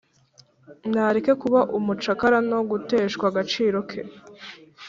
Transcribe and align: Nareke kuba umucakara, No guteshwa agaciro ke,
Nareke 0.91 1.31
kuba 1.41 1.59
umucakara, 1.77 2.37
No 2.49 2.59
guteshwa 2.69 3.25
agaciro 3.31 3.77
ke, 3.89 4.01